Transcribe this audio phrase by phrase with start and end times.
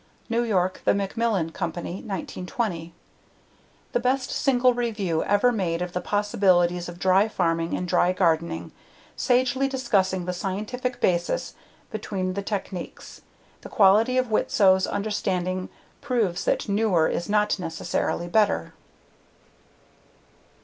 [0.31, 2.91] _New York: The Macmillan Company, 1920.
[3.91, 8.71] The best single review ever made of the possibilities of dry farming and dry gardening,
[9.15, 11.53] sagely discussing the scientific basis
[11.91, 13.21] behind the techniques.
[13.61, 15.69] The quality of Widtsoe's understanding
[16.01, 18.73] proves that newer is not necessarily better.